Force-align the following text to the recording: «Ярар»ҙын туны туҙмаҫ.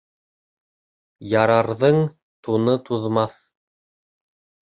«Ярар»ҙын 1.33 1.99
туны 2.47 2.75
туҙмаҫ. 2.89 3.37